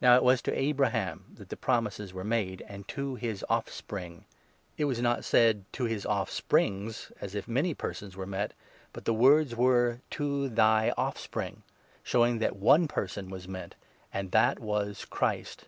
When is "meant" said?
8.26-8.54, 13.46-13.76